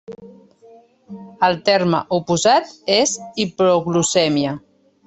El 1.49 1.59
terme 1.69 2.01
oposat 2.19 2.75
és 2.99 3.17
hipoglucèmia. 3.45 4.61